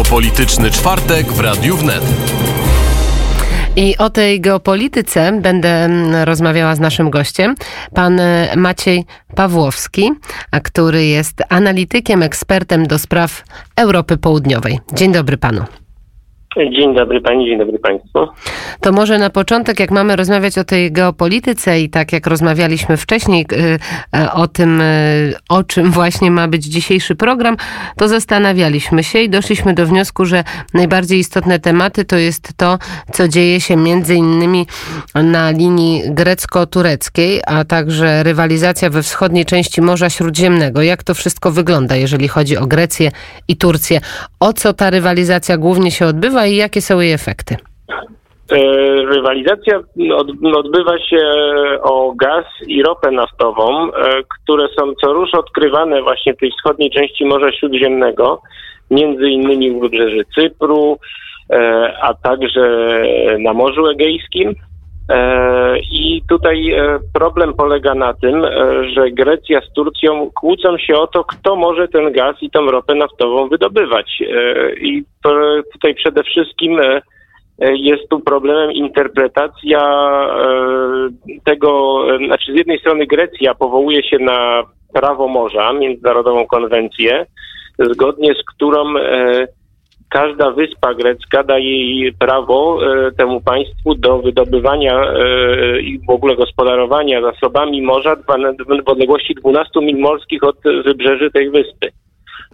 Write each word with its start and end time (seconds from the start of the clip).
Geopolityczny 0.00 0.70
czwartek 0.70 1.32
w 1.32 1.40
Radiu 1.40 1.76
Wnet. 1.76 2.02
I 3.76 3.96
o 3.98 4.10
tej 4.10 4.40
geopolityce 4.40 5.40
będę 5.40 5.68
mm, 5.68 6.14
rozmawiała 6.14 6.74
z 6.74 6.80
naszym 6.80 7.10
gościem, 7.10 7.54
pan 7.94 8.20
e, 8.20 8.56
Maciej 8.56 9.04
Pawłowski, 9.34 10.12
który 10.62 11.06
jest 11.06 11.42
analitykiem, 11.48 12.22
ekspertem 12.22 12.86
do 12.86 12.98
spraw 12.98 13.42
Europy 13.76 14.16
Południowej. 14.16 14.78
Dzień 14.92 15.12
dobry 15.12 15.36
panu. 15.36 15.64
Dzień 16.56 16.94
dobry 16.94 17.20
Pani, 17.20 17.46
dzień 17.46 17.58
dobry 17.58 17.78
Państwu. 17.78 18.28
To 18.80 18.92
może 18.92 19.18
na 19.18 19.30
początek, 19.30 19.80
jak 19.80 19.90
mamy 19.90 20.16
rozmawiać 20.16 20.58
o 20.58 20.64
tej 20.64 20.92
geopolityce 20.92 21.80
i 21.80 21.90
tak 21.90 22.12
jak 22.12 22.26
rozmawialiśmy 22.26 22.96
wcześniej 22.96 23.46
y, 23.52 23.56
y, 24.18 24.30
o 24.32 24.48
tym, 24.48 24.80
y, 24.80 25.34
o 25.48 25.64
czym 25.64 25.90
właśnie 25.90 26.30
ma 26.30 26.48
być 26.48 26.64
dzisiejszy 26.64 27.14
program, 27.14 27.56
to 27.96 28.08
zastanawialiśmy 28.08 29.04
się 29.04 29.18
i 29.20 29.30
doszliśmy 29.30 29.74
do 29.74 29.86
wniosku, 29.86 30.24
że 30.24 30.44
najbardziej 30.74 31.18
istotne 31.18 31.58
tematy 31.58 32.04
to 32.04 32.16
jest 32.16 32.56
to, 32.56 32.78
co 33.12 33.28
dzieje 33.28 33.60
się 33.60 33.76
między 33.76 34.14
innymi 34.14 34.66
na 35.14 35.50
linii 35.50 36.02
grecko-tureckiej, 36.06 37.40
a 37.46 37.64
także 37.64 38.22
rywalizacja 38.22 38.90
we 38.90 39.02
wschodniej 39.02 39.44
części 39.44 39.82
Morza 39.82 40.10
Śródziemnego. 40.10 40.82
Jak 40.82 41.02
to 41.02 41.14
wszystko 41.14 41.50
wygląda, 41.50 41.96
jeżeli 41.96 42.28
chodzi 42.28 42.56
o 42.56 42.66
Grecję 42.66 43.10
i 43.48 43.56
Turcję? 43.56 44.00
O 44.40 44.52
co 44.52 44.72
ta 44.72 44.90
rywalizacja 44.90 45.56
głównie 45.56 45.90
się 45.90 46.06
odbywa 46.06 46.39
i 46.46 46.56
jakie 46.56 46.80
są 46.80 47.00
jej 47.00 47.12
efekty? 47.12 47.56
E, 48.52 48.56
rywalizacja 49.06 49.80
odbywa 50.54 50.98
się 50.98 51.22
o 51.82 52.12
gaz 52.16 52.44
i 52.66 52.82
ropę 52.82 53.10
naftową, 53.10 53.92
e, 53.92 54.22
które 54.22 54.68
są 54.78 54.92
co 55.04 55.12
rusz 55.12 55.34
odkrywane 55.34 56.02
właśnie 56.02 56.34
w 56.34 56.36
tej 56.36 56.50
wschodniej 56.50 56.90
części 56.90 57.24
Morza 57.24 57.52
Śródziemnego, 57.52 58.42
między 58.90 59.28
innymi 59.28 59.70
w 59.70 59.80
wybrzeży 59.80 60.24
Cypru, 60.34 60.98
e, 61.50 61.92
a 62.02 62.14
także 62.14 62.60
na 63.38 63.52
Morzu 63.52 63.86
Egejskim. 63.86 64.54
I 65.92 66.22
tutaj 66.28 66.74
problem 67.14 67.54
polega 67.54 67.94
na 67.94 68.14
tym, 68.14 68.42
że 68.94 69.10
Grecja 69.10 69.60
z 69.60 69.72
Turcją 69.72 70.30
kłócą 70.34 70.78
się 70.78 70.94
o 70.94 71.06
to, 71.06 71.24
kto 71.24 71.56
może 71.56 71.88
ten 71.88 72.12
gaz 72.12 72.36
i 72.42 72.50
tą 72.50 72.70
ropę 72.70 72.94
naftową 72.94 73.48
wydobywać. 73.48 74.22
I 74.80 75.02
tutaj 75.72 75.94
przede 75.94 76.22
wszystkim 76.22 76.80
jest 77.60 78.08
tu 78.08 78.20
problemem 78.20 78.72
interpretacja 78.72 79.80
tego, 81.44 82.02
znaczy 82.26 82.52
z 82.52 82.56
jednej 82.56 82.78
strony 82.78 83.06
Grecja 83.06 83.54
powołuje 83.54 84.02
się 84.02 84.18
na 84.18 84.62
prawo 84.94 85.28
morza, 85.28 85.72
międzynarodową 85.72 86.46
konwencję, 86.46 87.26
zgodnie 87.78 88.34
z 88.34 88.54
którą 88.54 88.84
każda 90.10 90.50
wyspa 90.50 90.94
grecka 90.94 91.42
daje 91.42 92.00
jej 92.00 92.12
prawo 92.12 92.78
e, 92.82 93.12
temu 93.12 93.40
państwu 93.40 93.94
do 93.94 94.18
wydobywania 94.18 95.02
e, 95.02 95.80
i 95.80 95.98
w 95.98 96.10
ogóle 96.10 96.36
gospodarowania 96.36 97.22
zasobami 97.22 97.82
morza 97.82 98.16
w 98.84 98.88
odległości 98.88 99.34
12 99.34 99.80
mil 99.80 99.98
morskich 99.98 100.44
od 100.44 100.56
wybrzeży 100.84 101.30
tej 101.30 101.50
wyspy. 101.50 101.88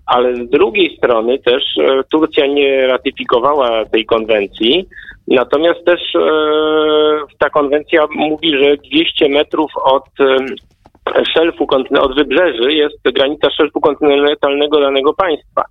Ale 0.06 0.36
z 0.36 0.50
drugiej 0.50 0.96
strony 0.96 1.38
też 1.38 1.62
e, 1.78 2.04
Turcja 2.10 2.46
nie 2.46 2.86
ratyfikowała 2.86 3.84
tej 3.84 4.04
konwencji, 4.04 4.88
natomiast 5.28 5.84
też 5.84 6.00
ta 7.38 7.50
konwencja 7.50 8.06
mówi, 8.14 8.50
że 8.50 8.76
200 8.76 9.28
metrów 9.28 9.70
od 9.84 10.04
szelfu, 11.34 11.66
od 12.00 12.14
wybrzeży 12.14 12.72
jest 12.72 12.98
granica 13.04 13.50
szelfu 13.50 13.80
kontynentalnego 13.80 14.80
danego 14.80 15.14
państwa. 15.14 15.64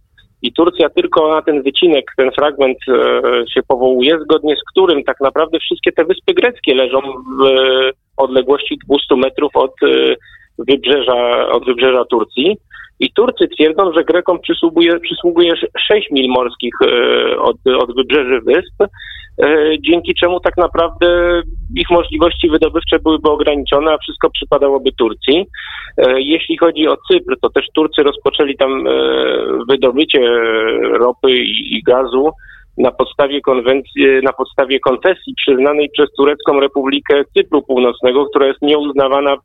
I 0.46 0.54
Turcja 0.54 0.90
tylko 0.90 1.28
na 1.36 1.42
ten 1.42 1.64
wycinek, 1.64 2.12
ten 2.18 2.32
fragment 2.32 2.78
e, 2.88 2.94
się 3.54 3.62
powołuje, 3.68 4.20
zgodnie 4.20 4.56
z 4.56 4.72
którym 4.72 5.04
tak 5.04 5.22
naprawdę 5.22 5.60
wszystkie 5.60 5.92
te 5.92 6.06
wyspy 6.06 6.34
greckie 6.34 6.76
leżą 6.76 7.00
w 7.02 7.44
odległości 8.18 8.78
200 8.88 9.16
metrów 9.16 9.52
od 9.56 9.74
e, 9.84 10.16
wybrzeża, 10.58 11.50
od 11.50 11.66
wybrzeża 11.66 12.06
Turcji. 12.06 12.58
I 13.00 13.12
Turcy 13.12 13.48
twierdzą, 13.48 13.94
że 13.94 14.04
Grekom 14.04 14.40
przysługuje, 14.40 15.00
przysługuje 15.00 15.54
6 15.88 16.12
mil 16.12 16.30
morskich 16.30 16.74
e, 16.82 17.38
od, 17.40 17.58
od 17.80 17.96
wybrzeży 17.96 18.42
wysp, 18.42 18.84
dzięki 19.80 20.16
czemu 20.16 20.40
tak 20.40 20.58
naprawdę 20.58 21.42
ich 21.76 21.90
możliwości 21.90 22.50
wydobywcze 22.50 23.00
byłyby 23.00 23.30
ograniczone, 23.30 23.94
a 23.94 23.98
wszystko 23.98 24.30
przypadałoby 24.30 24.92
Turcji. 24.92 25.46
E, 25.98 26.22
jeśli 26.22 26.58
chodzi 26.58 26.88
o 26.88 26.98
Cypr, 27.12 27.36
to 27.42 27.50
też 27.50 27.66
Turcy 27.76 28.04
rozpoczęli 28.04 28.58
tam 28.58 28.88
e, 28.88 28.92
wydobycie 29.70 30.20
ropy 31.00 31.32
i 31.48 31.84
gazu 31.84 32.32
na 32.78 32.92
podstawie 32.92 33.42
konwencji, 33.42 34.06
na 34.24 34.34
podstawie 34.34 34.80
koncesji 34.80 35.34
przyznanej 35.38 35.90
przez 35.90 36.10
Turecką 36.18 36.60
Republikę 36.60 37.24
Cypru 37.38 37.62
Północnego, 37.62 38.26
która 38.26 38.48
jest 38.48 38.62
nieuznawana 38.62 39.38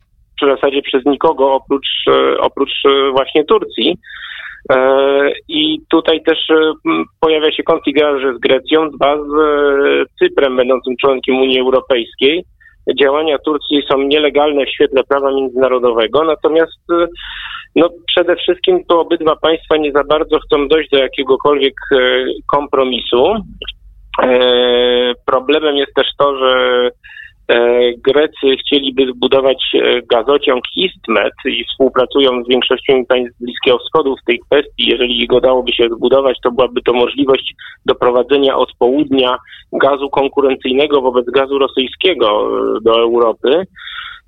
w 0.46 0.54
zasadzie 0.54 0.82
przez 0.82 1.04
nikogo 1.06 1.52
oprócz, 1.52 1.88
e, 2.08 2.38
oprócz 2.40 2.72
właśnie 3.12 3.44
Turcji. 3.44 3.96
I 5.48 5.78
tutaj 5.90 6.22
też 6.22 6.38
pojawia 7.20 7.52
się 7.52 7.62
konflikt 7.62 8.00
z 8.36 8.40
Grecją, 8.40 8.90
dwa 8.90 9.16
z 9.16 9.30
Cyprem, 10.18 10.56
będącym 10.56 10.94
członkiem 11.00 11.36
Unii 11.36 11.60
Europejskiej 11.60 12.44
działania 12.98 13.38
Turcji 13.38 13.82
są 13.90 13.98
nielegalne 13.98 14.66
w 14.66 14.70
świetle 14.70 15.04
prawa 15.04 15.32
międzynarodowego, 15.32 16.24
natomiast 16.24 16.80
e, 16.92 17.06
no, 17.76 17.88
przede 18.06 18.36
wszystkim 18.36 18.84
to 18.88 19.00
obydwa 19.00 19.36
państwa 19.36 19.76
nie 19.76 19.92
za 19.92 20.04
bardzo 20.04 20.38
chcą 20.38 20.68
dojść 20.68 20.90
do 20.90 20.98
jakiegokolwiek 20.98 21.74
e, 21.92 21.96
kompromisu. 22.52 23.34
E, 24.22 25.12
problemem 25.26 25.76
jest 25.76 25.94
też 25.94 26.06
to, 26.18 26.38
że 26.38 26.90
E, 26.90 26.90
Grecy 27.98 28.56
chcieliby 28.60 29.12
zbudować 29.12 29.62
e, 29.74 30.02
gazociąg 30.02 30.64
Istmet 30.76 31.32
i 31.44 31.64
współpracują 31.64 32.44
z 32.44 32.48
większością 32.48 33.04
państw 33.08 33.38
Bliskiego 33.40 33.78
Wschodu 33.78 34.16
w 34.16 34.24
tej 34.26 34.38
kwestii. 34.38 34.86
Jeżeli 34.86 35.26
go 35.26 35.40
dałoby 35.40 35.72
się 35.72 35.88
zbudować, 35.88 36.36
to 36.42 36.50
byłaby 36.50 36.82
to 36.82 36.92
możliwość 36.92 37.54
doprowadzenia 37.86 38.56
od 38.56 38.72
południa 38.78 39.38
gazu 39.72 40.10
konkurencyjnego 40.10 41.00
wobec 41.00 41.26
gazu 41.26 41.58
rosyjskiego 41.58 42.26
e, 42.26 42.80
do 42.80 43.00
Europy. 43.00 43.66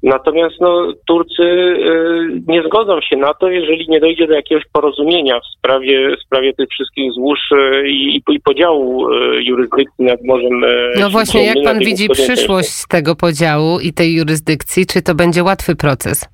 Natomiast 0.02 0.54
no, 0.60 0.92
Turcy 1.06 1.42
y, 1.42 2.42
nie 2.48 2.62
zgodzą 2.62 3.00
się 3.00 3.16
na 3.16 3.34
to, 3.34 3.48
jeżeli 3.48 3.88
nie 3.88 4.00
dojdzie 4.00 4.26
do 4.26 4.34
jakiegoś 4.34 4.64
porozumienia 4.72 5.40
w 5.40 5.58
sprawie, 5.58 6.16
w 6.16 6.22
sprawie 6.22 6.52
tych 6.52 6.68
wszystkich 6.68 7.12
złóż 7.12 7.38
y, 7.52 7.88
i, 7.88 8.22
i 8.28 8.40
podziału 8.40 9.10
y, 9.12 9.42
jurysdykcji 9.42 10.04
nad 10.04 10.22
Morzem. 10.24 10.64
No 11.00 11.10
właśnie, 11.10 11.46
jak 11.46 11.56
pan 11.64 11.78
widzi 11.78 12.08
przyszłość 12.08 12.86
tego 12.88 13.16
podziału 13.16 13.80
i 13.80 13.92
tej 13.92 14.14
jurysdykcji, 14.14 14.86
czy 14.86 15.02
to 15.02 15.14
będzie 15.14 15.42
łatwy 15.42 15.76
proces? 15.76 16.28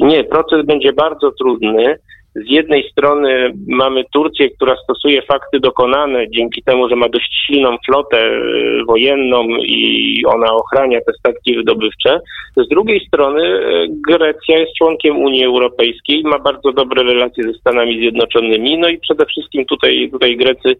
Nie, 0.00 0.24
proces 0.24 0.66
będzie 0.66 0.92
bardzo 0.92 1.32
trudny. 1.32 1.98
Z 2.34 2.50
jednej 2.50 2.90
strony 2.90 3.52
mamy 3.68 4.04
Turcję, 4.12 4.50
która 4.50 4.76
stosuje 4.84 5.22
fakty 5.22 5.60
dokonane 5.60 6.30
dzięki 6.30 6.62
temu, 6.62 6.88
że 6.88 6.96
ma 6.96 7.08
dość 7.08 7.44
silną 7.46 7.76
flotę 7.86 8.18
e, 8.18 8.40
wojenną 8.84 9.46
i 9.48 10.22
ona 10.26 10.52
ochrania 10.52 10.98
te 11.06 11.12
statki 11.18 11.56
wydobywcze. 11.56 12.20
Z 12.56 12.68
drugiej 12.68 13.06
strony 13.06 13.42
e, 13.42 13.86
Grecja 14.08 14.58
jest 14.58 14.72
członkiem 14.78 15.18
Unii 15.18 15.44
Europejskiej, 15.44 16.22
ma 16.24 16.38
bardzo 16.38 16.72
dobre 16.72 17.02
relacje 17.02 17.44
ze 17.44 17.52
Stanami 17.52 17.98
Zjednoczonymi, 17.98 18.78
no 18.78 18.88
i 18.88 18.98
przede 18.98 19.26
wszystkim 19.26 19.64
tutaj, 19.66 20.08
tutaj 20.12 20.36
Grecy 20.36 20.76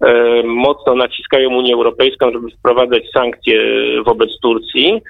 e, 0.00 0.42
mocno 0.42 0.94
naciskają 0.94 1.56
Unię 1.56 1.74
Europejską, 1.74 2.32
żeby 2.32 2.50
wprowadzać 2.50 3.02
sankcje 3.14 3.62
wobec 4.06 4.30
Turcji. 4.42 5.00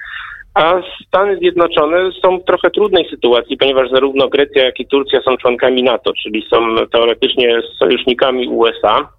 A 0.53 0.81
Stany 1.07 1.37
Zjednoczone 1.37 2.11
są 2.21 2.39
w 2.39 2.45
trochę 2.45 2.69
trudnej 2.69 3.09
sytuacji, 3.09 3.57
ponieważ 3.57 3.89
zarówno 3.89 4.27
Grecja, 4.27 4.65
jak 4.65 4.79
i 4.79 4.87
Turcja 4.87 5.21
są 5.21 5.37
członkami 5.37 5.83
NATO, 5.83 6.11
czyli 6.23 6.45
są 6.49 6.75
teoretycznie 6.91 7.61
sojusznikami 7.79 8.47
USA. 8.47 9.09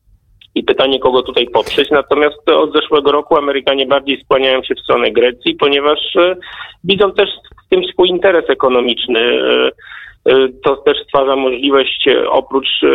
I 0.54 0.64
pytanie, 0.64 1.00
kogo 1.00 1.22
tutaj 1.22 1.46
poprzeć. 1.46 1.90
Natomiast 1.90 2.50
od 2.50 2.72
zeszłego 2.72 3.12
roku 3.12 3.36
Amerykanie 3.36 3.86
bardziej 3.86 4.20
skłaniają 4.24 4.62
się 4.62 4.74
w 4.74 4.80
stronę 4.80 5.10
Grecji, 5.10 5.54
ponieważ 5.54 5.98
e, 6.16 6.36
widzą 6.84 7.12
też 7.12 7.28
w 7.66 7.68
tym 7.68 7.84
swój 7.84 8.08
interes 8.08 8.50
ekonomiczny. 8.50 9.20
E, 10.26 10.32
E, 10.32 10.48
to 10.64 10.76
też 10.76 10.96
stwarza 11.04 11.36
możliwość 11.36 12.08
e, 12.08 12.30
oprócz 12.30 12.68
e, 12.82 12.88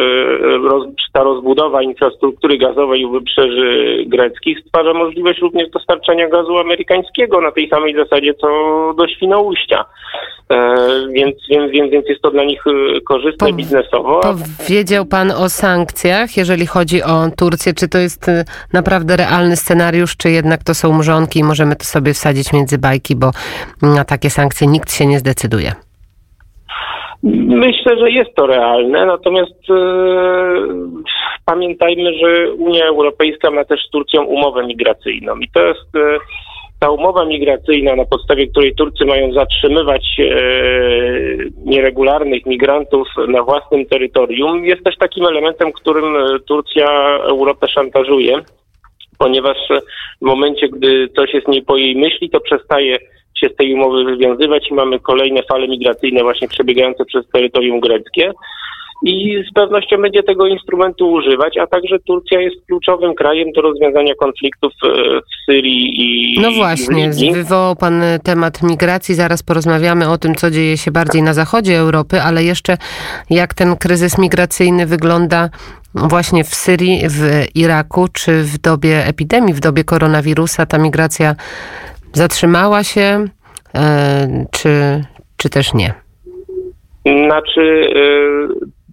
ta 1.14 1.24
rozbudowa 1.24 1.82
infrastruktury 1.82 2.58
gazowej 2.58 3.06
u 3.06 3.12
wybrzeży 3.12 4.04
greckich 4.08 4.60
stwarza 4.60 4.94
możliwość 4.94 5.40
również 5.40 5.70
dostarczania 5.70 6.30
gazu 6.30 6.58
amerykańskiego 6.58 7.42
na 7.42 7.52
tej 7.52 7.70
samej 7.70 7.96
zasadzie 7.96 8.34
co 8.34 8.48
do 8.98 9.08
Świnoujścia. 9.08 9.86
Więc, 11.10 11.36
więc, 11.50 11.72
więc, 11.72 11.92
więc 11.92 12.10
jest 12.10 12.22
to 12.22 12.32
dla 12.32 12.44
nich 12.44 12.64
korzystne 13.08 13.48
po, 13.48 13.54
biznesowo. 13.54 14.22
Powiedział 14.68 15.06
pan 15.06 15.32
o 15.32 15.50
sankcjach, 15.50 16.38
jeżeli 16.38 16.66
chodzi 16.66 17.04
o 17.04 17.30
Turcję. 17.38 17.74
Czy 17.74 17.88
to 17.88 17.98
jest 17.98 18.32
naprawdę 18.74 19.18
realny 19.18 19.56
scenariusz, 19.56 20.18
czy 20.18 20.32
jednak 20.32 20.64
to 20.64 20.74
są 20.74 20.98
mrzonki 20.98 21.40
i 21.40 21.44
możemy 21.44 21.76
to 21.76 21.86
sobie 21.86 22.14
wsadzić 22.14 22.54
między 22.54 22.78
bajki, 22.78 23.16
bo 23.16 23.32
na 23.82 24.06
takie 24.06 24.30
sankcje 24.30 24.68
nikt 24.68 24.94
się 24.94 25.06
nie 25.06 25.20
zdecyduje? 25.20 25.87
Myślę, 27.24 27.98
że 28.00 28.12
jest 28.12 28.36
to 28.36 28.48
realne, 28.48 29.06
natomiast 29.06 29.70
e, 29.70 29.76
pamiętajmy, 31.46 32.14
że 32.14 32.52
Unia 32.52 32.86
Europejska 32.86 33.52
ma 33.52 33.66
też 33.66 33.80
z 33.88 33.90
Turcją 33.90 34.24
umowę 34.24 34.68
migracyjną 34.68 35.36
i 35.36 35.50
to 35.54 35.68
jest 35.68 35.96
e, 35.96 36.18
ta 36.80 36.90
umowa 36.90 37.26
migracyjna, 37.26 37.96
na 37.96 38.06
podstawie 38.06 38.48
której 38.48 38.76
Turcy 38.76 39.06
mają 39.06 39.34
zatrzymywać 39.34 40.20
e, 40.20 40.32
nieregularnych 41.66 42.46
migrantów 42.46 43.08
na 43.28 43.44
własnym 43.44 43.86
terytorium, 43.86 44.66
jest 44.66 44.84
też 44.84 44.98
takim 44.98 45.26
elementem, 45.26 45.72
którym 45.72 46.16
Turcja 46.48 47.18
Europę 47.18 47.68
szantażuje, 47.68 48.42
ponieważ 49.20 49.58
w 50.22 50.26
momencie, 50.26 50.70
gdy 50.70 51.10
coś 51.16 51.34
jest 51.34 51.48
nie 51.48 51.62
po 51.62 51.78
jej 51.78 51.96
myśli, 51.96 52.30
to 52.30 52.40
przestaje 52.40 52.98
się 53.40 53.50
z 53.50 53.56
tej 53.56 53.74
umowy 53.74 54.04
wywiązywać 54.04 54.68
i 54.72 54.74
mamy 54.74 55.00
kolejne 55.00 55.44
fale 55.44 55.68
migracyjne 55.68 56.24
właśnie 56.24 56.48
przebiegające 56.48 57.06
przez 57.06 57.28
terytorium 57.30 57.80
greckie. 57.80 58.34
I 59.04 59.44
z 59.52 59.54
pewnością 59.54 59.98
będzie 59.98 60.24
tego 60.24 60.48
instrumentu 60.48 61.12
używać, 61.12 61.58
a 61.58 61.68
także 61.68 62.00
Turcja 62.00 62.42
jest 62.42 62.66
kluczowym 62.66 63.16
krajem 63.16 63.52
do 63.52 63.62
rozwiązania 63.62 64.16
konfliktów 64.16 64.74
e, 64.84 64.88
w 65.20 65.46
Syrii 65.46 65.94
i 65.98 66.40
No 66.42 66.52
właśnie, 66.52 67.10
wywołał 67.34 67.76
Pan 67.76 68.02
temat 68.24 68.64
migracji, 68.64 69.16
zaraz 69.16 69.44
porozmawiamy 69.44 70.10
o 70.10 70.18
tym, 70.18 70.36
co 70.36 70.52
dzieje 70.52 70.78
się 70.78 70.92
bardziej 70.92 71.24
na 71.24 71.34
zachodzie 71.34 71.78
Europy, 71.78 72.22
ale 72.22 72.44
jeszcze 72.44 72.78
jak 73.30 73.54
ten 73.54 73.76
kryzys 73.76 74.18
migracyjny 74.18 74.86
wygląda 74.86 75.50
właśnie 75.96 76.44
w 76.44 76.56
Syrii, 76.56 77.00
w 77.10 77.46
Iraku, 77.56 78.08
czy 78.14 78.44
w 78.44 78.58
dobie 78.58 79.06
epidemii, 79.06 79.54
w 79.54 79.60
dobie 79.60 79.84
koronawirusa 79.84 80.66
ta 80.66 80.78
migracja 80.78 81.36
zatrzymała 82.14 82.84
się, 82.84 83.26
e, 83.76 84.46
czy, 84.52 84.70
czy 85.38 85.50
też 85.50 85.74
nie? 85.74 85.94
Znaczy, 87.06 87.90
e, 87.96 88.00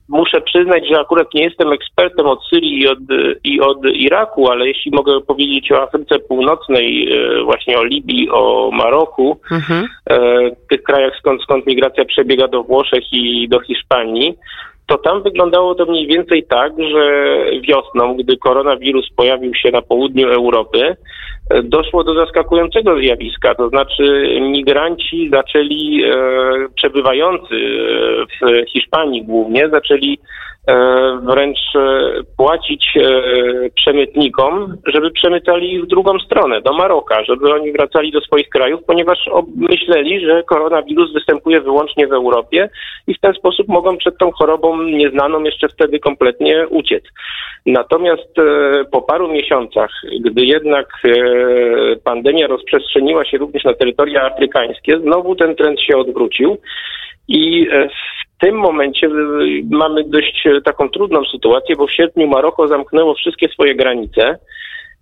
muszę 0.08 0.40
przyznać, 0.40 0.88
że 0.88 1.00
akurat 1.00 1.34
nie 1.34 1.42
jestem 1.44 1.72
ekspertem 1.72 2.26
od 2.26 2.38
Syrii 2.50 2.80
i 2.80 2.88
od, 2.88 2.98
i 3.44 3.60
od 3.60 3.78
Iraku, 3.84 4.50
ale 4.50 4.68
jeśli 4.68 4.90
mogę 4.90 5.20
powiedzieć 5.20 5.72
o 5.72 5.82
Afryce 5.82 6.18
Północnej, 6.18 7.12
e, 7.12 7.44
właśnie 7.44 7.78
o 7.78 7.84
Libii, 7.84 8.30
o 8.30 8.70
Maroku, 8.72 9.40
Mhm. 9.50 9.86
tych 10.70 10.82
krajach, 10.82 11.12
skąd, 11.18 11.42
skąd 11.42 11.66
migracja 11.66 12.04
przebiega 12.04 12.48
do 12.48 12.62
Włoszech 12.62 13.04
i 13.12 13.48
do 13.48 13.60
Hiszpanii, 13.60 14.34
to 14.86 14.98
tam 14.98 15.22
wyglądało 15.22 15.74
to 15.74 15.86
mniej 15.86 16.06
więcej 16.06 16.46
tak, 16.48 16.72
że 16.78 17.36
wiosną, 17.60 18.16
gdy 18.16 18.36
koronawirus 18.36 19.10
pojawił 19.16 19.54
się 19.54 19.70
na 19.70 19.82
południu 19.82 20.28
Europy, 20.28 20.96
e, 21.50 21.62
doszło 21.62 22.04
do 22.04 22.14
zaskakującego 22.14 22.98
zjawiska, 22.98 23.54
to 23.54 23.68
znaczy 23.68 24.36
migranci 24.40 25.30
zaczęli, 25.32 26.04
e, 26.04 26.16
przebywający 26.74 27.54
e, 27.54 28.26
w 28.26 28.70
Hiszpanii 28.70 29.24
głównie, 29.24 29.68
zaczęli 29.68 30.18
wręcz 31.22 31.58
e, 31.74 32.10
płacić 32.36 32.96
e, 32.96 33.10
przemytnikom, 33.70 34.76
żeby 34.86 35.10
przemycali 35.10 35.82
w 35.82 35.86
drugą 35.86 36.18
stronę, 36.18 36.60
do 36.60 36.72
Maroka, 36.72 37.24
żeby 37.24 37.54
oni 37.54 37.72
wracali 37.72 38.12
do 38.12 38.20
swoich 38.20 38.48
krajów, 38.48 38.80
ponieważ 38.86 39.18
myśleli, 39.56 40.26
że 40.26 40.42
koronawirus 40.42 41.12
występuje 41.12 41.60
wyłącznie 41.60 42.06
w 42.06 42.12
Europie 42.12 42.68
i 43.06 43.14
w 43.14 43.20
ten 43.20 43.32
sposób 43.34 43.68
mogą 43.68 43.96
przed 43.96 44.18
tą 44.18 44.32
chorobą 44.32 44.82
nieznaną 44.82 45.42
jeszcze 45.42 45.68
wtedy 45.68 45.98
kompletnie 45.98 46.68
uciec. 46.68 47.04
Natomiast 47.66 48.38
e, 48.38 48.84
po 48.84 49.02
paru 49.02 49.28
miesiącach, 49.28 49.90
gdy 50.20 50.44
jednak 50.44 50.86
e, 51.04 51.10
pandemia 52.04 52.46
rozprzestrzeniła 52.46 53.24
się 53.24 53.38
również 53.38 53.64
na 53.64 53.74
terytoria 53.74 54.22
afrykańskie, 54.22 55.00
znowu 55.00 55.36
ten 55.36 55.56
trend 55.56 55.80
się 55.80 55.96
odwrócił 55.96 56.56
i 57.28 57.68
e, 57.72 57.88
tym 58.44 58.56
momencie 58.56 59.08
mamy 59.70 60.04
dość 60.04 60.46
e, 60.46 60.60
taką 60.60 60.88
trudną 60.88 61.24
sytuację, 61.24 61.76
bo 61.76 61.86
w 61.86 61.92
sierpniu 61.92 62.26
Maroko 62.26 62.68
zamknęło 62.68 63.14
wszystkie 63.14 63.48
swoje 63.48 63.74
granice 63.74 64.38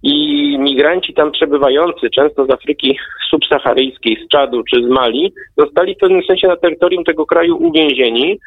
i 0.03 0.17
migranci 0.59 1.15
tam 1.15 1.33
przebywający, 1.33 2.11
często 2.11 2.47
z 2.47 2.51
Afryki 2.51 2.99
subsaharyjskiej, 3.31 4.17
z 4.25 4.29
Czadu 4.29 4.63
czy 4.71 4.83
z 4.83 4.89
Mali, 4.89 5.33
zostali 5.57 5.95
w 5.95 5.99
pewnym 5.99 6.23
sensie 6.23 6.49
na 6.49 6.57
terytorium 6.57 7.05
tego 7.05 7.27
kraju 7.27 7.57
uwięzieni, 7.57 8.39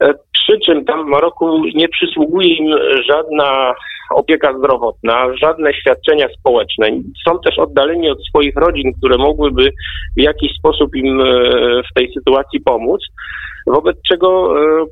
e, 0.00 0.14
przy 0.32 0.60
czym 0.60 0.84
tam 0.84 1.04
w 1.04 1.08
Maroku 1.08 1.62
nie 1.74 1.88
przysługuje 1.88 2.54
im 2.54 2.74
żadna 3.08 3.74
opieka 4.10 4.58
zdrowotna, 4.58 5.26
żadne 5.42 5.74
świadczenia 5.74 6.28
społeczne. 6.38 6.86
Są 7.28 7.38
też 7.38 7.58
oddaleni 7.58 8.10
od 8.10 8.26
swoich 8.26 8.56
rodzin, 8.56 8.92
które 8.98 9.18
mogłyby 9.18 9.70
w 10.16 10.20
jakiś 10.20 10.52
sposób 10.58 10.96
im 10.96 11.20
e, 11.20 11.24
w 11.90 11.94
tej 11.94 12.12
sytuacji 12.12 12.60
pomóc, 12.60 13.00
wobec 13.66 13.96
czego 14.08 14.54
e, 14.60 14.86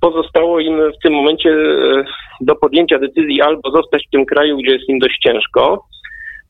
pozostało 0.00 0.60
im 0.60 0.78
w 0.78 1.02
tym 1.02 1.12
momencie 1.12 1.50
e, 1.50 2.04
do 2.40 2.54
podjęcia 2.54 2.98
decyzji 2.98 3.42
albo 3.42 3.70
zostać 3.70 4.06
w 4.06 4.10
tym 4.10 4.26
kraju, 4.26 4.56
gdzie 4.56 4.72
jest 4.72 4.88
im 4.88 4.98
dość 4.98 5.18
ciężko, 5.18 5.84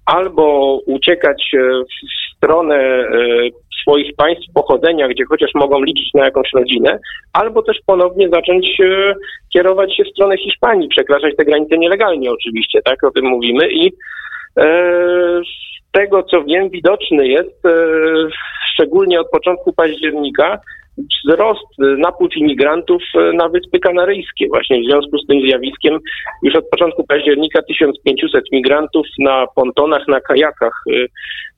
albo 0.06 0.76
uciekać 0.86 1.50
e, 1.54 1.58
w 1.58 2.36
stronę 2.36 3.04
swoich 3.82 4.16
państw 4.16 4.52
pochodzenia, 4.54 5.08
gdzie 5.08 5.24
chociaż 5.28 5.50
mogą 5.54 5.82
liczyć 5.82 6.14
na 6.14 6.24
jakąś 6.24 6.48
rodzinę, 6.54 6.98
albo 7.32 7.62
też 7.62 7.76
ponownie 7.86 8.28
zacząć 8.28 8.66
kierować 9.52 9.96
się 9.96 10.04
w 10.04 10.10
stronę 10.10 10.36
Hiszpanii, 10.36 10.88
przekraczać 10.88 11.36
te 11.36 11.44
granice 11.44 11.78
nielegalnie 11.78 12.30
oczywiście, 12.30 12.80
tak, 12.84 13.04
o 13.04 13.10
tym 13.10 13.24
mówimy 13.24 13.72
i 13.72 13.92
z 15.46 15.92
tego 15.92 16.22
co 16.22 16.44
wiem 16.44 16.70
widoczny 16.70 17.28
jest, 17.28 17.62
szczególnie 18.80 19.20
od 19.20 19.30
początku 19.30 19.72
października, 19.72 20.58
wzrost 20.98 21.66
napływ 21.98 22.36
imigrantów 22.36 23.02
e, 23.14 23.32
na 23.32 23.48
Wyspy 23.48 23.78
Kanaryjskie. 23.78 24.48
Właśnie 24.48 24.80
w 24.80 24.84
związku 24.84 25.18
z 25.18 25.26
tym 25.26 25.40
zjawiskiem 25.40 25.98
już 26.42 26.54
od 26.54 26.68
początku 26.70 27.04
października 27.04 27.62
1500 27.62 28.44
migrantów 28.52 29.06
na 29.18 29.46
pontonach, 29.54 30.08
na 30.08 30.20
kajakach 30.20 30.82
e, 30.92 31.06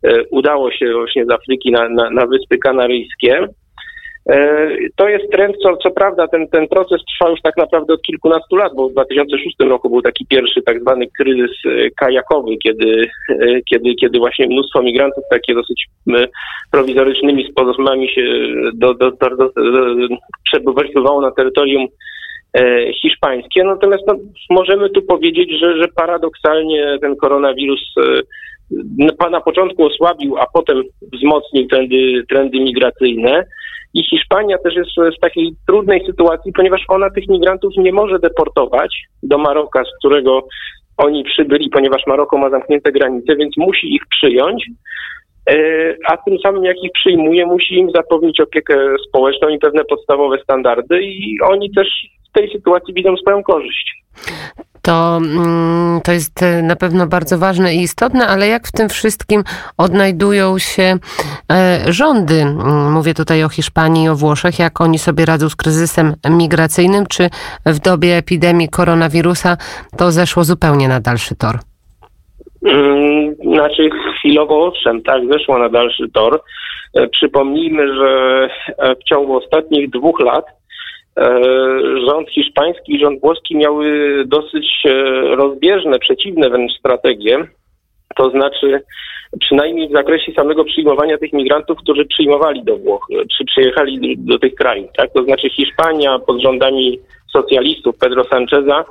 e, 0.08 0.24
udało 0.30 0.70
się 0.70 0.92
właśnie 0.92 1.24
z 1.24 1.30
Afryki 1.30 1.72
na, 1.72 1.88
na, 1.88 2.10
na 2.10 2.26
Wyspy 2.26 2.58
Kanaryjskie. 2.58 3.48
E, 4.30 4.68
To 4.96 5.08
jest 5.08 5.30
trend, 5.32 5.56
co, 5.62 5.76
co 5.76 5.90
prawda 5.90 6.28
ten, 6.28 6.48
ten 6.48 6.68
proces 6.68 7.00
trwa 7.04 7.30
już 7.30 7.40
tak 7.42 7.56
naprawdę 7.56 7.94
od 7.94 8.02
kilkunastu 8.02 8.56
lat, 8.56 8.72
bo 8.76 8.88
w 8.88 8.92
2006 8.92 9.56
roku 9.60 9.90
był 9.90 10.02
taki 10.02 10.26
pierwszy 10.26 10.62
tak 10.62 10.80
zwany 10.80 11.06
kryzys 11.18 11.50
e, 11.66 11.90
kajakowy, 11.90 12.56
kiedy, 12.64 13.08
e, 13.28 13.60
kiedy, 13.70 13.94
kiedy 13.94 14.18
właśnie 14.18 14.46
mnóstwo 14.46 14.82
migrantów 14.82 15.24
takie 15.30 15.54
dosyć 15.54 15.86
prowizorycznymi 16.72 17.48
sposobami 17.50 18.08
się 18.08 18.22
do, 18.74 18.94
do, 18.94 19.10
do, 19.10 19.30
do, 19.36 21.20
na 21.20 21.30
terytorium 21.30 21.86
hiszpańskie. 23.02 23.64
Natomiast 23.64 24.02
no, 24.06 24.14
możemy 24.50 24.90
tu 24.90 25.02
powiedzieć, 25.02 25.50
że, 25.60 25.76
że 25.76 25.88
paradoksalnie 25.96 26.98
ten 27.00 27.16
koronawirus 27.16 27.94
na- 28.98 29.30
na 29.30 29.40
początku 29.40 29.84
osłabił, 29.84 30.38
a 30.38 30.46
potem 30.54 30.82
wzmocnił 31.12 31.66
trendy, 31.66 32.22
trendy 32.28 32.60
migracyjne. 32.60 33.44
I 33.94 34.04
Hiszpania 34.04 34.58
też 34.58 34.74
jest 34.74 35.16
w 35.16 35.20
takiej 35.20 35.54
trudnej 35.66 36.06
sytuacji, 36.06 36.52
ponieważ 36.52 36.84
ona 36.88 37.10
tych 37.10 37.28
migrantów 37.28 37.72
nie 37.76 37.92
może 37.92 38.18
deportować 38.18 39.02
do 39.22 39.38
Maroka, 39.38 39.84
z 39.84 39.98
którego 39.98 40.46
oni 40.96 41.24
przybyli, 41.24 41.70
ponieważ 41.70 42.02
Maroko 42.06 42.38
ma 42.38 42.50
zamknięte 42.50 42.92
granice, 42.92 43.36
więc 43.36 43.56
musi 43.56 43.94
ich 43.94 44.02
przyjąć. 44.10 44.66
E, 45.50 45.54
A 46.08 46.16
tym 46.16 46.38
samym 46.38 46.64
jak 46.64 46.76
ich 46.82 46.92
przyjmuje, 46.92 47.46
musi 47.46 47.74
im 47.74 47.90
zapewnić 47.90 48.40
opiekę 48.40 48.76
społeczną 49.08 49.48
i 49.48 49.58
pewne 49.58 49.84
podstawowe 49.84 50.38
standardy 50.42 51.02
i 51.02 51.40
oni 51.50 51.70
też 51.70 51.88
w 52.30 52.32
tej 52.32 52.52
sytuacji 52.52 52.94
widzą 52.94 53.16
swoją 53.16 53.42
korzyść. 53.42 54.04
To, 54.82 55.16
mm, 55.16 56.00
to 56.04 56.12
jest 56.12 56.42
e, 56.42 56.62
na 56.62 56.76
pewno 56.76 57.06
bardzo 57.06 57.38
ważne 57.38 57.74
i 57.74 57.80
istotne, 57.82 58.26
ale 58.26 58.48
jak 58.48 58.66
w 58.66 58.72
tym 58.72 58.88
wszystkim 58.88 59.44
odnajdują 59.78 60.58
się 60.58 60.96
e, 61.52 61.80
rządy? 61.92 62.34
Mm, 62.34 62.92
Mówię 62.92 63.14
tutaj 63.14 63.44
o 63.44 63.48
Hiszpanii 63.48 64.08
o 64.08 64.14
Włoszech. 64.16 64.58
Jak 64.58 64.80
oni 64.80 64.98
sobie 64.98 65.24
radzą 65.26 65.48
z 65.48 65.56
kryzysem 65.56 66.14
migracyjnym? 66.30 67.06
Czy 67.06 67.30
w 67.66 67.78
dobie 67.78 68.16
epidemii 68.16 68.68
koronawirusa 68.68 69.56
to 69.98 70.12
zeszło 70.12 70.44
zupełnie 70.44 70.88
na 70.88 71.00
dalszy 71.00 71.34
tor? 71.36 71.58
Mm, 72.66 73.34
Znaczy 73.54 73.88
chwilowo 74.18 74.66
owszem, 74.66 75.02
tak, 75.02 75.22
zeszło 75.32 75.58
na 75.58 75.68
dalszy 75.68 76.08
tor. 76.14 76.42
E, 76.94 77.06
Przypomnijmy, 77.08 77.94
że 77.94 78.48
w 79.00 79.04
ciągu 79.08 79.36
ostatnich 79.36 79.90
dwóch 79.90 80.20
lat 80.20 80.44
rząd 82.06 82.30
hiszpański 82.30 82.94
i 82.94 83.00
rząd 83.00 83.20
włoski 83.20 83.56
miały 83.56 83.86
dosyć 84.26 84.66
e, 84.84 84.90
rozbieżne, 85.36 85.98
przeciwne 85.98 86.50
wręcz 86.50 86.72
strategie. 86.78 87.38
To 88.16 88.30
znaczy, 88.30 88.82
przynajmniej 89.40 89.88
w 89.88 89.92
zakresie 89.92 90.32
samego 90.32 90.64
przyjmowania 90.64 91.18
tych 91.18 91.32
migrantów, 91.32 91.78
którzy 91.78 92.04
przyjmowali 92.04 92.64
do 92.64 92.76
Włoch, 92.76 93.06
e, 93.12 93.24
czy 93.36 93.44
przyjechali 93.44 94.18
do, 94.18 94.38
tych 94.38 94.54
krajów. 94.54 94.90
Tak? 94.96 95.12
To 95.12 95.24
znaczy 95.24 95.50
Hiszpania 95.50 96.18
pod 96.18 96.42
rządami 96.42 96.98
socjalistów 97.32 97.98
Pedro 97.98 98.24
Sancheza 98.24 98.78
e, 98.80 98.84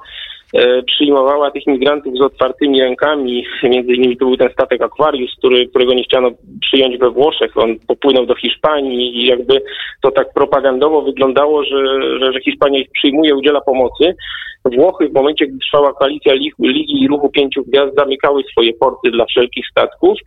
przyjmowała 0.88 1.51
tych 1.51 1.67
migrantów 1.67 2.17
z 2.17 2.22
otwartymi 2.22 2.81
rękami. 2.81 3.46
Między 3.63 3.93
innymi 3.93 4.17
to 4.17 4.25
był 4.25 4.38
ten 4.38 4.50
statek 4.53 4.81
Aquarius, 4.81 5.36
który, 5.38 5.67
którego 5.67 5.93
nie 5.93 6.03
chciano 6.03 6.31
przyjąć 6.62 6.98
we 6.98 7.10
Włoszech. 7.10 7.58
On 7.58 7.75
popłynął 7.88 8.25
do 8.25 8.36
Hiszpanii 8.36 9.17
i 9.17 9.25
jakby 9.25 9.62
to 10.01 10.12
tak 10.12 10.34
propagandowo 10.34 11.01
wyglądało, 11.01 11.63
że, 11.63 11.84
że, 12.20 12.34
że 12.34 12.41
Hiszpania 12.41 12.79
ich 12.79 12.91
przyjmuje, 12.91 13.36
udziela 13.36 13.62
pomocy. 13.62 14.15
Włochy 14.65 15.10
w 15.10 15.13
momencie, 15.13 15.48
gdy 15.48 15.58
trwała 15.60 15.93
koalicja 15.93 16.34
Ligi 16.60 17.03
i 17.03 17.08
Ruchu 17.08 17.29
Pięciu 17.29 17.63
Gwiazd 17.63 17.96
zamykały 17.98 18.43
swoje 18.51 18.74
porty 18.74 19.12
dla 19.12 19.25
wszelkich 19.25 19.65
statków. 19.72 20.17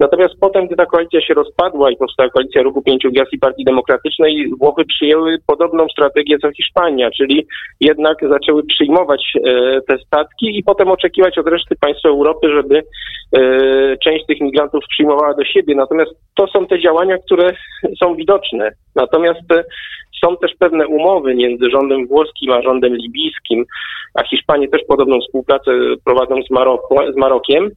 Natomiast 0.00 0.34
potem, 0.40 0.66
gdy 0.66 0.76
ta 0.76 0.86
koalicja 0.86 1.20
się 1.20 1.34
rozpadła 1.34 1.90
i 1.90 1.96
powstała 1.96 2.28
koalicja 2.28 2.62
Ruchu 2.62 2.82
Pięciu 2.82 3.10
Gwiazd 3.10 3.32
i 3.32 3.38
Partii 3.38 3.64
Demokratycznej, 3.64 4.50
Włochy 4.60 4.84
przyjęły 4.84 5.38
podobną 5.46 5.86
strategię 5.88 6.38
co 6.38 6.52
Hiszpania, 6.52 7.10
czyli 7.10 7.46
jednak 7.80 8.18
zaczęły 8.28 8.62
przyjmować 8.66 9.22
e, 9.36 9.40
te 9.88 9.98
statki 9.98 10.58
i 10.58 10.62
potem 10.64 10.88
oczekiwać 10.88 11.38
od 11.38 11.48
reszty 11.48 11.74
państw 11.80 12.04
Europy, 12.04 12.48
żeby 12.50 12.82
e, 13.36 13.96
część 14.04 14.26
tych 14.26 14.40
migrantów 14.40 14.84
przyjmowała 14.90 15.34
do 15.34 15.44
siebie. 15.44 15.74
Natomiast 15.74 16.10
to 16.36 16.46
są 16.46 16.66
te 16.66 16.80
działania, 16.80 17.16
które 17.18 17.52
są 18.02 18.14
widoczne. 18.14 18.70
Natomiast 18.94 19.52
e, 19.52 19.64
są 20.24 20.36
też 20.36 20.52
pewne 20.58 20.86
umowy 20.86 21.34
między 21.34 21.70
rządem 21.70 22.06
włoskim 22.06 22.52
a 22.52 22.62
rządem 22.62 22.96
libijskim, 22.96 23.64
a 24.14 24.22
Hiszpanie 24.22 24.68
też 24.68 24.80
podobną 24.88 25.20
współpracę 25.20 25.70
prowadzą 26.04 26.42
z, 26.42 26.50
Maroko, 26.50 27.12
z 27.12 27.16
Marokiem, 27.16 27.70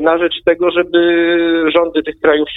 na 0.00 0.18
rzecz 0.18 0.34
tego, 0.44 0.70
żeby 0.70 0.98
rządy 1.74 2.02
tych 2.02 2.20
krajów 2.20 2.48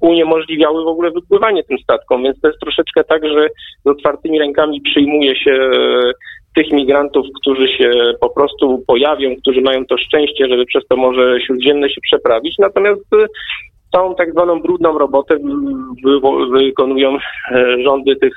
uniemożliwiały 0.00 0.84
w 0.84 0.88
ogóle 0.88 1.10
wypływanie 1.10 1.64
tym 1.64 1.78
statkom. 1.78 2.22
Więc 2.22 2.40
to 2.40 2.48
jest 2.48 2.60
troszeczkę 2.60 3.04
tak, 3.04 3.22
że 3.26 3.48
z 3.84 3.86
otwartymi 3.86 4.38
rękami 4.38 4.80
przyjmuje 4.80 5.36
się 5.36 5.70
tych 6.58 6.72
migrantów, 6.72 7.26
którzy 7.40 7.68
się 7.68 7.90
po 8.20 8.30
prostu 8.30 8.84
pojawią, 8.86 9.36
którzy 9.36 9.60
mają 9.60 9.86
to 9.86 9.98
szczęście, 9.98 10.48
żeby 10.48 10.66
przez 10.66 10.86
to 10.88 10.96
Morze 10.96 11.40
Śródziemne 11.46 11.90
się 11.90 12.00
przeprawić. 12.00 12.54
Natomiast 12.58 13.02
całą 13.92 14.14
tak 14.14 14.32
zwaną 14.32 14.60
brudną 14.60 14.98
robotę 14.98 15.36
wykonują 16.52 17.16
rządy 17.84 18.16
tych 18.16 18.32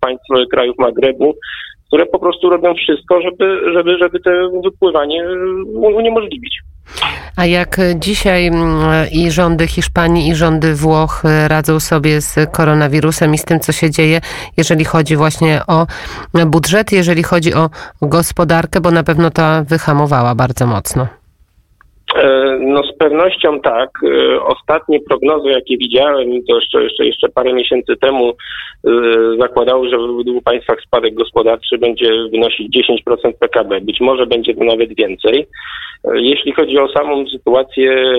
państw 0.00 0.26
krajów 0.50 0.78
Magrebu, 0.78 1.34
które 1.86 2.06
po 2.06 2.18
prostu 2.18 2.50
robią 2.50 2.74
wszystko, 2.74 3.20
żeby, 3.22 3.72
żeby, 3.74 3.98
żeby 3.98 4.20
to 4.20 4.30
wypływanie 4.64 5.24
uniemożliwić. 5.74 6.60
A 7.36 7.46
jak 7.46 7.76
dzisiaj 7.94 8.46
mm, 8.46 9.10
i 9.10 9.30
rządy 9.30 9.66
Hiszpanii, 9.66 10.28
i 10.28 10.34
rządy 10.34 10.74
Włoch 10.74 11.22
radzą 11.48 11.80
sobie 11.80 12.20
z 12.20 12.50
koronawirusem 12.52 13.34
i 13.34 13.38
z 13.38 13.44
tym, 13.44 13.60
co 13.60 13.72
się 13.72 13.90
dzieje, 13.90 14.20
jeżeli 14.56 14.84
chodzi 14.84 15.16
właśnie 15.16 15.60
o 15.66 15.86
budżet, 16.46 16.92
jeżeli 16.92 17.22
chodzi 17.22 17.54
o 17.54 17.70
gospodarkę, 18.02 18.80
bo 18.80 18.90
na 18.90 19.02
pewno 19.02 19.30
ta 19.30 19.62
wyhamowała 19.62 20.34
bardzo 20.34 20.66
mocno. 20.66 21.06
E, 22.14 22.58
no 22.60 22.82
z 22.96 22.98
pewnością 22.98 23.60
tak. 23.60 23.90
E, 24.04 24.42
ostatnie 24.42 25.00
prognozy, 25.00 25.48
jakie 25.48 25.76
widziałem, 25.76 26.28
to 26.48 26.54
jeszcze, 26.54 26.82
jeszcze, 26.82 27.06
jeszcze 27.06 27.28
parę 27.28 27.52
miesięcy 27.52 27.96
temu, 27.96 28.30
e, 28.30 28.90
zakładały, 29.40 29.88
że 29.88 29.98
w 29.98 30.00
obydwu 30.00 30.42
państwach 30.42 30.78
spadek 30.86 31.14
gospodarczy 31.14 31.78
będzie 31.78 32.10
wynosić 32.32 32.72
10% 32.72 33.32
PKB. 33.40 33.80
Być 33.80 34.00
może 34.00 34.26
będzie 34.26 34.54
to 34.54 34.64
nawet 34.64 34.96
więcej. 34.96 35.46
Jeśli 36.14 36.52
chodzi 36.52 36.78
o 36.78 36.88
samą 36.88 37.24
sytuację 37.28 38.14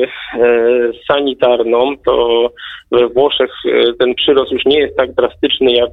sanitarną, 1.11 1.95
to 2.05 2.49
we 2.91 3.07
Włoszech 3.07 3.51
ten 3.99 4.15
przyrost 4.15 4.51
już 4.51 4.65
nie 4.65 4.79
jest 4.79 4.97
tak 4.97 5.13
drastyczny 5.13 5.71
jak, 5.71 5.89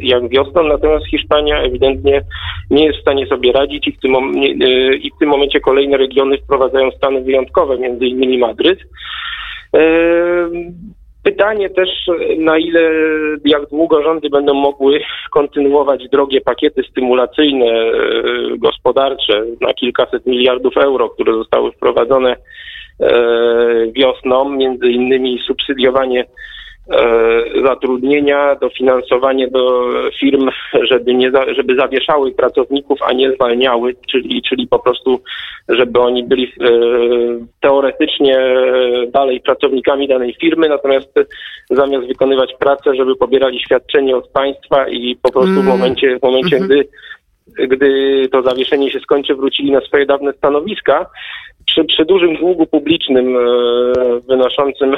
jak 0.00 0.28
wiosną, 0.28 0.62
natomiast 0.62 1.06
Hiszpania 1.06 1.62
ewidentnie 1.62 2.20
nie 2.70 2.84
jest 2.86 2.98
w 2.98 3.02
stanie 3.02 3.26
sobie 3.26 3.52
radzić 3.52 3.88
i 3.88 3.92
w 3.92 4.00
tym, 4.00 4.12
i 5.00 5.10
w 5.16 5.18
tym 5.20 5.28
momencie 5.28 5.60
kolejne 5.60 5.96
regiony 5.96 6.38
wprowadzają 6.38 6.90
stan 6.90 7.06
stany 7.06 7.24
wyjątkowe, 7.24 7.78
innymi 8.04 8.38
Madryt. 8.38 8.78
Pytanie 11.26 11.70
też, 11.70 11.88
na 12.38 12.58
ile, 12.58 12.80
jak 13.44 13.68
długo 13.70 14.02
rządy 14.02 14.30
będą 14.30 14.54
mogły 14.54 15.00
kontynuować 15.30 16.08
drogie 16.08 16.40
pakiety 16.40 16.82
stymulacyjne, 16.90 17.66
e, 17.66 17.92
gospodarcze 18.58 19.44
na 19.60 19.74
kilkaset 19.74 20.26
miliardów 20.26 20.76
euro, 20.76 21.08
które 21.08 21.32
zostały 21.32 21.72
wprowadzone 21.72 22.36
e, 23.00 23.08
wiosną, 23.92 24.48
między 24.48 24.86
innymi 24.86 25.38
subsydiowanie 25.46 26.24
zatrudnienia, 27.64 28.54
dofinansowanie 28.54 29.48
do 29.48 29.90
firm, 30.20 30.48
żeby, 30.90 31.14
nie 31.14 31.30
za, 31.30 31.54
żeby 31.54 31.76
zawieszały 31.76 32.32
pracowników, 32.32 32.98
a 33.02 33.12
nie 33.12 33.32
zwalniały, 33.32 33.94
czyli, 34.10 34.42
czyli 34.42 34.68
po 34.68 34.78
prostu, 34.78 35.20
żeby 35.68 36.00
oni 36.00 36.24
byli 36.24 36.44
e, 36.44 36.68
teoretycznie 37.60 38.38
dalej 39.08 39.40
pracownikami 39.40 40.08
danej 40.08 40.34
firmy, 40.40 40.68
natomiast 40.68 41.12
zamiast 41.70 42.06
wykonywać 42.06 42.54
pracę, 42.58 42.94
żeby 42.94 43.16
pobierali 43.16 43.60
świadczenie 43.60 44.16
od 44.16 44.28
państwa 44.28 44.88
i 44.88 45.16
po 45.22 45.32
prostu 45.32 45.54
w 45.54 45.58
mm. 45.58 45.66
momencie, 45.66 46.18
w 46.18 46.22
momencie 46.22 46.56
mm 46.56 46.68
-hmm. 46.68 46.72
gdy 46.72 46.88
gdy 47.68 48.28
to 48.32 48.42
zawieszenie 48.42 48.90
się 48.90 49.00
skończy, 49.00 49.34
wrócili 49.34 49.72
na 49.72 49.80
swoje 49.80 50.06
dawne 50.06 50.32
stanowiska. 50.32 51.06
Przy, 51.66 51.84
przy 51.84 52.04
dużym 52.04 52.36
długu 52.36 52.66
publicznym 52.66 53.36
e, 53.36 53.40
wynoszącym 54.28 54.94
e, 54.94 54.96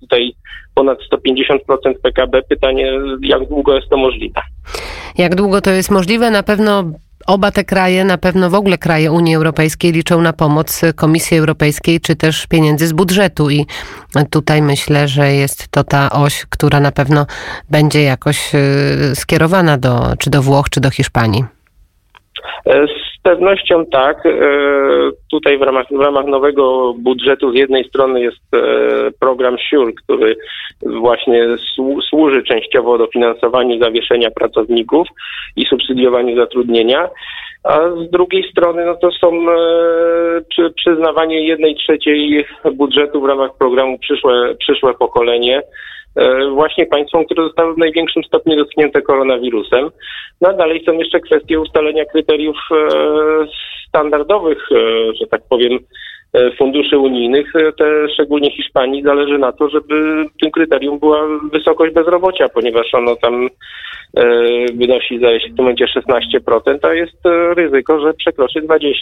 tutaj 0.00 0.32
ponad 0.74 0.98
150% 1.12 1.58
PKB. 2.02 2.42
Pytanie, 2.42 2.92
jak 3.20 3.48
długo 3.48 3.74
jest 3.74 3.88
to 3.88 3.96
możliwe? 3.96 4.40
Jak 5.18 5.34
długo 5.34 5.60
to 5.60 5.70
jest 5.70 5.90
możliwe? 5.90 6.30
Na 6.30 6.42
pewno 6.42 6.84
oba 7.26 7.50
te 7.50 7.64
kraje, 7.64 8.04
na 8.04 8.18
pewno 8.18 8.50
w 8.50 8.54
ogóle 8.54 8.78
kraje 8.78 9.12
Unii 9.12 9.34
Europejskiej 9.34 9.92
liczą 9.92 10.22
na 10.22 10.32
pomoc 10.32 10.82
Komisji 10.96 11.38
Europejskiej, 11.38 12.00
czy 12.00 12.16
też 12.16 12.46
pieniędzy 12.46 12.86
z 12.86 12.92
budżetu. 12.92 13.50
I 13.50 13.66
tutaj 14.30 14.62
myślę, 14.62 15.08
że 15.08 15.32
jest 15.32 15.68
to 15.68 15.84
ta 15.84 16.10
oś, 16.10 16.46
która 16.50 16.80
na 16.80 16.92
pewno 16.92 17.26
będzie 17.70 18.02
jakoś 18.02 18.54
y, 18.54 19.14
skierowana 19.14 19.78
do, 19.78 20.16
czy 20.18 20.30
do 20.30 20.42
Włoch, 20.42 20.70
czy 20.70 20.80
do 20.80 20.90
Hiszpanii. 20.90 21.44
E, 23.26 23.30
pewnością 23.30 23.86
tak. 23.86 24.26
E, 24.26 24.30
tutaj 25.30 25.58
w 25.58 25.62
ramach, 25.62 25.86
w 25.90 26.00
ramach 26.00 26.26
nowego 26.26 26.94
budżetu 26.98 27.52
z 27.52 27.54
jednej 27.54 27.84
strony 27.84 28.20
jest 28.20 28.54
e, 28.54 28.58
program 29.20 29.56
SURE, 29.70 29.92
który 29.92 30.36
właśnie 30.82 31.46
służy 32.10 32.42
częściowo 32.42 32.98
dofinansowaniu 32.98 33.78
zawieszenia 33.78 34.30
pracowników 34.30 35.08
i 35.56 35.64
subsydiowaniu 35.64 36.36
zatrudnienia. 36.36 37.08
A 37.64 37.78
z 38.06 38.10
drugiej 38.10 38.50
strony 38.50 38.84
no 38.84 38.94
to 38.94 39.10
są 39.10 39.30
przy, 40.48 40.72
przyznawanie 40.76 41.46
jednej 41.46 41.74
trzeciej 41.74 42.44
budżetu 42.72 43.20
w 43.20 43.24
ramach 43.24 43.50
programu 43.58 43.98
przyszłe, 43.98 44.54
przyszłe 44.54 44.94
pokolenie 44.94 45.62
E, 45.62 46.05
właśnie 46.54 46.86
państwom, 46.86 47.24
które 47.24 47.44
zostały 47.44 47.74
w 47.74 47.78
największym 47.78 48.24
stopniu 48.24 48.56
dotknięte 48.56 49.02
koronawirusem. 49.02 49.90
No 50.40 50.48
a 50.48 50.52
dalej 50.52 50.84
są 50.84 50.92
jeszcze 50.92 51.20
kwestie 51.20 51.60
ustalenia 51.60 52.04
kryteriów 52.04 52.56
e, 52.72 52.86
standardowych, 53.88 54.68
e, 54.72 54.76
że 55.20 55.26
tak 55.26 55.40
powiem, 55.48 55.78
funduszy 56.58 56.98
unijnych, 56.98 57.52
te 57.78 58.08
szczególnie 58.14 58.50
Hiszpanii, 58.50 59.02
zależy 59.02 59.38
na 59.38 59.52
to, 59.52 59.68
żeby 59.68 60.24
tym 60.40 60.50
kryterium 60.50 60.98
była 60.98 61.22
wysokość 61.52 61.94
bezrobocia, 61.94 62.48
ponieważ 62.48 62.94
ono 62.94 63.16
tam 63.16 63.48
wynosi, 64.74 65.18
zdaje 65.18 65.40
się, 65.40 65.46
w 65.46 65.56
tym 65.56 65.64
momencie 65.64 65.86
16%, 66.46 66.78
a 66.82 66.94
jest 66.94 67.16
ryzyko, 67.56 68.00
że 68.00 68.14
przekroczy 68.14 68.60
20%. 68.62 68.92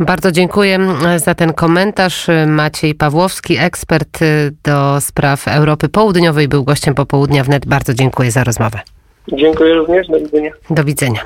Bardzo 0.00 0.32
dziękuję 0.32 0.78
za 1.16 1.34
ten 1.34 1.52
komentarz. 1.52 2.26
Maciej 2.46 2.94
Pawłowski, 2.94 3.56
ekspert 3.58 4.18
do 4.64 5.00
spraw 5.00 5.48
Europy 5.48 5.88
Południowej, 5.88 6.48
był 6.48 6.64
gościem 6.64 6.94
popołudnia 6.94 7.44
wnet. 7.44 7.66
Bardzo 7.66 7.94
dziękuję 7.94 8.30
za 8.30 8.44
rozmowę. 8.44 8.78
Dziękuję 9.32 9.74
również. 9.74 10.08
Do 10.08 10.18
widzenia. 10.18 10.50
Do 10.70 10.84
widzenia. 10.84 11.20